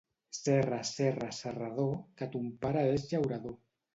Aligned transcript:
Serra, 0.43 0.79
serra, 0.91 1.27
serrador, 1.41 1.93
que 2.23 2.31
ton 2.37 2.49
pare 2.65 2.87
és 2.97 3.07
llaurador. 3.13 3.57